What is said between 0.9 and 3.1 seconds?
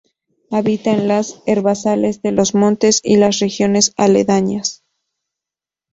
en los herbazales de los montes